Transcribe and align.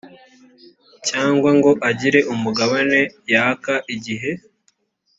cyangwa 1.07 1.49
ngo 1.57 1.71
agire 1.89 2.19
umugabane 2.33 3.01
yaka 3.33 3.73
igihe 3.95 4.31